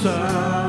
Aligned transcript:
sa, 0.00 0.59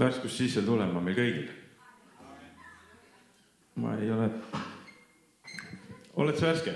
värskus 0.00 0.36
sisse 0.38 0.62
tulema 0.64 1.00
meil 1.04 1.16
kõigil. 1.16 1.48
ma 3.80 3.94
ei 4.00 4.10
ole. 4.12 4.30
oled 6.16 6.38
sa 6.40 6.46
värske? 6.46 6.74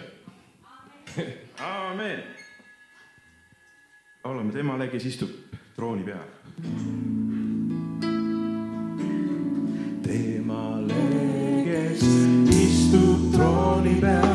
aamen. 1.71 2.23
laulame 4.25 4.53
temale, 4.53 4.89
kes 4.93 5.09
istub 5.09 5.33
trooni 5.77 6.05
peal. 6.05 6.29
temale, 10.05 11.03
kes 11.65 12.07
istub 12.61 13.29
trooni 13.33 13.99
peal. 14.05 14.34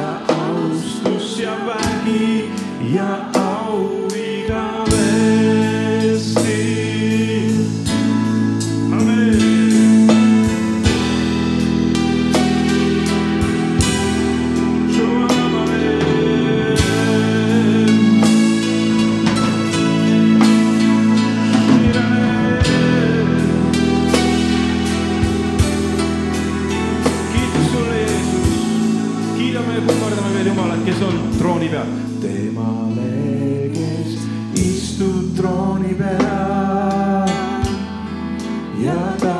Ja 0.00 0.20
austus 0.28 1.38
ja 1.38 1.52
vägi 1.66 2.52
ja 2.94 3.10
au 3.34 3.39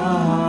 ja 0.00 0.39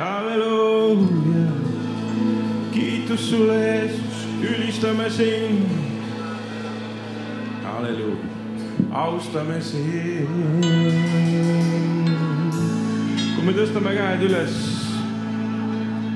halleluuja 0.00 1.50
kiitus 2.72 3.30
sulle, 3.30 3.66
Jeesus, 3.66 4.28
ülistame 4.42 5.10
sind. 5.10 5.68
halleluuja, 7.64 8.16
austame 8.90 9.60
sind. 9.60 10.28
kui 13.34 13.44
me 13.44 13.52
tõstame 13.56 13.92
käed 13.96 14.24
üles, 14.28 14.56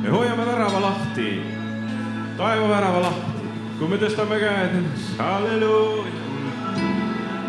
me 0.02 0.12
hoiame 0.12 0.46
värava 0.46 0.80
lahti, 0.84 1.28
taevavärava 2.36 3.00
lahti, 3.08 3.48
kui 3.78 3.88
me 3.88 3.98
tõstame 4.00 4.38
käed 4.40 4.78
üles, 4.80 5.10
halleluuja. 5.18 6.14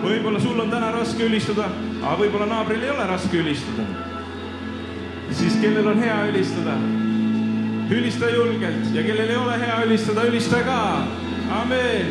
võib-olla 0.03 0.39
sul 0.39 0.59
on 0.59 0.69
täna 0.73 0.91
raske 0.95 1.23
ülistada, 1.29 1.69
aga 2.01 2.19
võib-olla 2.23 2.49
naabril 2.49 2.83
ei 2.83 2.93
ole 2.97 3.07
raske 3.13 3.39
ülistada. 3.39 4.14
Siis 5.31 5.57
kellel 5.61 5.87
on 5.87 5.99
hea 5.99 6.25
ülistada 6.29 6.77
ülista 7.89 8.29
julgelt 8.29 8.93
ja 8.93 9.03
kellel 9.03 9.29
ei 9.29 9.37
ole 9.37 9.59
hea 9.59 9.83
ülistada, 9.85 10.23
ülista 10.25 10.57
ka. 10.65 11.07
amen. 11.61 12.05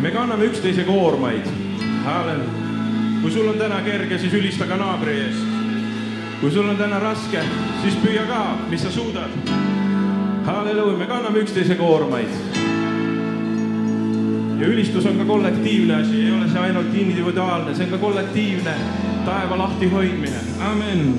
me 0.00 0.10
kanname 0.10 0.44
üksteise 0.44 0.84
koormaid. 0.84 1.46
kui 3.22 3.30
sul 3.30 3.48
on 3.48 3.58
täna 3.58 3.80
kerge, 3.82 4.18
siis 4.18 4.32
ülista 4.32 4.66
ka 4.66 4.76
naabri 4.76 5.20
eest. 5.20 5.46
kui 6.40 6.50
sul 6.50 6.68
on 6.68 6.76
täna 6.76 6.98
raske, 6.98 7.40
siis 7.82 7.94
püüa 8.04 8.26
ka, 8.28 8.58
mis 8.70 8.82
sa 8.82 8.90
suudad. 8.90 9.30
halleluuja, 10.44 10.98
me 10.98 11.06
kanname 11.06 11.38
üksteise 11.38 11.74
koormaid. 11.74 12.28
ja 14.60 14.66
ülistus 14.66 15.06
on 15.06 15.18
ka 15.18 15.24
kollektiivne 15.24 15.94
asi, 15.94 16.24
ei 16.26 16.32
ole 16.32 16.48
see 16.48 16.60
ainult 16.60 16.94
individuaalne, 16.94 17.74
see 17.74 17.84
on 17.84 17.90
ka 17.90 17.98
kollektiivne 17.98 18.74
taeva 19.28 19.58
lahti 19.60 19.90
hoidmine, 19.92 20.40
amen 20.72 21.18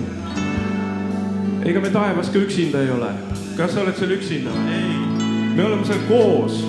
ega 1.65 1.79
me 1.79 1.89
taevas 1.93 2.29
ka 2.33 2.39
üksinda 2.39 2.81
ei 2.81 2.91
ole. 2.91 3.09
kas 3.57 3.73
sa 3.73 3.81
oled 3.81 3.97
seal 3.97 4.11
üksinda? 4.15 4.53
ei, 4.73 4.93
me 5.55 5.65
oleme 5.65 5.85
seal 5.85 5.99
koos. 6.07 6.63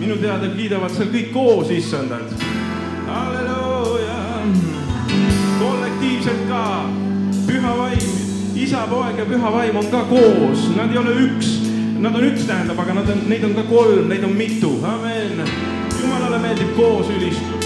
minu 0.00 0.16
teada 0.20 0.50
kiidavad 0.56 0.92
seal 0.92 1.08
kõik 1.14 1.30
koos 1.32 1.70
issandat. 1.72 2.34
halleluuja. 3.06 4.18
kollektiivselt 5.62 6.44
ka, 6.48 6.64
püha 7.46 7.76
vaim, 7.78 8.12
isa, 8.54 8.84
poeg 8.90 9.22
ja 9.22 9.28
püha 9.30 9.54
vaim 9.56 9.80
on 9.80 9.88
ka 9.94 10.04
koos, 10.10 10.66
nad 10.76 10.92
ei 10.92 11.00
ole 11.00 11.16
üks, 11.28 11.54
nad 11.96 12.12
on 12.12 12.28
üks, 12.28 12.44
tähendab, 12.50 12.84
aga 12.84 13.00
nad 13.00 13.08
on, 13.16 13.24
neid 13.32 13.48
on 13.48 13.56
ka 13.56 13.64
kolm, 13.72 14.04
neid 14.12 14.28
on 14.28 14.36
mitu, 14.36 14.76
amen. 14.84 15.40
jumalale 16.02 16.44
meeldib 16.44 16.76
koos 16.76 17.08
ülistus. 17.16 17.59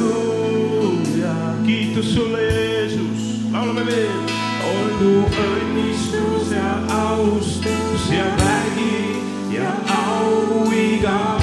halleluuja, 0.00 1.34
kiitus 1.66 2.14
sulle, 2.14 2.42
Jeesus, 2.42 3.40
laulame 3.52 3.86
veel. 3.86 4.30
olgu 4.70 5.24
õnnistus 5.26 6.52
ja 6.52 6.78
austus 6.94 8.10
ja 8.12 8.24
vägi 8.36 9.16
ja 9.56 9.72
au 9.88 10.72
igavesti. 10.72 11.39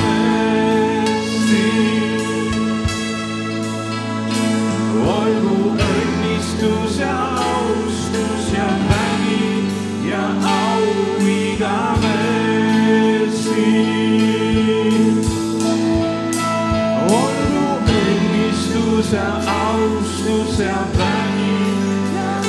see 19.09 19.17
austus 19.47 20.59
ja 20.59 20.87
täni 20.97 21.57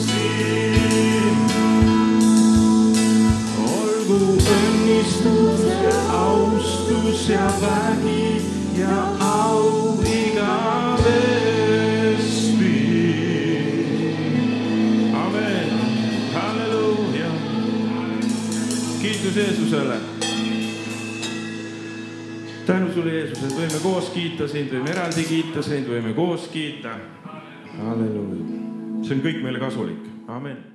olgu 3.58 4.38
õnnistus 4.38 5.66
ja 5.66 5.98
austus 6.14 7.30
ja 7.30 7.48
vägi 7.62 8.46
ja 8.78 8.98
au 9.20 9.98
igavesti. 10.06 11.58
amen, 15.26 15.70
halleluuja. 16.34 17.32
kiitus 19.02 19.36
Jeesusele 19.36 20.11
tänu 22.92 23.04
sulle, 23.04 23.14
Jeesus, 23.14 23.44
et 23.44 23.56
võime 23.56 23.80
koos 23.84 24.10
kiita 24.12 24.48
sind, 24.52 24.74
võime 24.74 24.92
eraldi 24.92 25.24
kiita 25.28 25.64
sind, 25.64 25.88
võime 25.88 26.14
koos 26.16 26.50
kiita. 26.52 26.98
see 29.02 29.16
on 29.16 29.24
kõik 29.24 29.42
meile 29.44 29.60
kasulik, 29.60 30.04
amen 30.28 30.71